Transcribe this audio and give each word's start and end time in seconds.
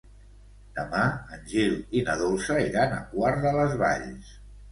Demà 0.77 1.01
en 1.35 1.43
Gil 1.51 1.75
i 1.99 2.01
na 2.09 2.15
Dolça 2.21 2.57
iran 2.69 2.97
a 2.97 2.99
Quart 3.13 3.45
de 3.47 3.55
les 3.59 3.79
Valls. 3.83 4.35